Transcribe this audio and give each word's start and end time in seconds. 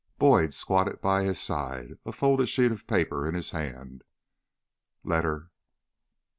Boyd 0.17 0.51
squatted 0.55 0.99
by 0.99 1.21
his 1.25 1.39
side, 1.39 1.99
a 2.07 2.11
folded 2.11 2.47
sheet 2.49 2.71
of 2.71 2.87
paper 2.87 3.27
in 3.29 3.35
his 3.35 3.51
hand."... 3.51 4.03
letter 5.03 5.51